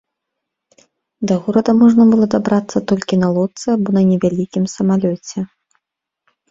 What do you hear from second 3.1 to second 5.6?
на лодцы або на невялікім самалёце.